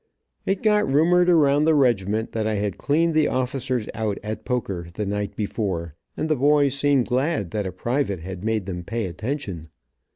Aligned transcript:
It 0.47 0.63
got 0.63 0.91
rumored 0.91 1.29
around 1.29 1.65
the 1.65 1.75
regiment 1.75 2.31
that 2.31 2.47
I 2.47 2.55
had 2.55 2.79
cleaned 2.79 3.13
the 3.13 3.27
officers 3.27 3.87
out 3.93 4.17
at 4.23 4.45
poker 4.45 4.87
the 4.91 5.05
night 5.05 5.35
before, 5.35 5.93
and 6.17 6.27
the 6.27 6.35
boys 6.35 6.73
seemed 6.73 7.05
glad 7.05 7.51
that 7.51 7.67
a 7.67 7.71
private 7.71 8.21
had 8.21 8.43
made 8.43 8.65
them 8.65 8.83
pay 8.83 9.05
attention. 9.05 9.67